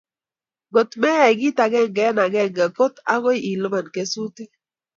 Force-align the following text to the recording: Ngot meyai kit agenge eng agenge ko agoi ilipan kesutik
Ngot 0.69 0.91
meyai 1.01 1.35
kit 1.39 1.57
agenge 1.65 2.01
eng 2.09 2.21
agenge 2.25 2.65
ko 2.77 2.85
agoi 3.13 3.39
ilipan 3.51 3.87
kesutik 3.93 4.51